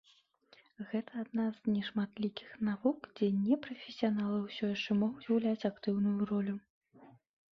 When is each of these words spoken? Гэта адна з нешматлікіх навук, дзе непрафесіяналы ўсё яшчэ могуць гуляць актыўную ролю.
Гэта 0.91 1.11
адна 1.23 1.43
з 1.57 1.73
нешматлікіх 1.73 2.55
навук, 2.69 2.99
дзе 3.19 3.27
непрафесіяналы 3.43 4.39
ўсё 4.47 4.65
яшчэ 4.75 4.91
могуць 5.03 5.29
гуляць 5.35 5.67
актыўную 5.71 6.17
ролю. 6.33 6.55